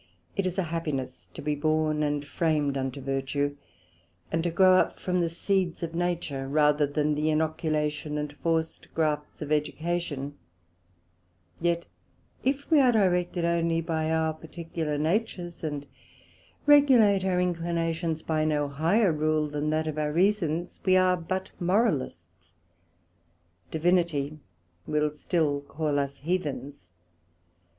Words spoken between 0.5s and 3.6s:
a happiness to be born and framed unto virtue,